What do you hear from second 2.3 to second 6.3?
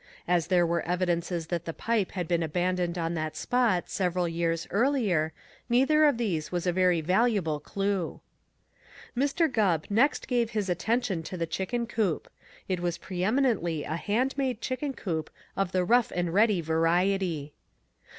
abandoned on that spot several years earlier, neither of